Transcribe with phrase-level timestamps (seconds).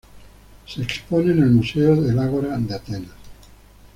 [0.65, 3.11] Se expone en el Museo del Ágora de Atenas.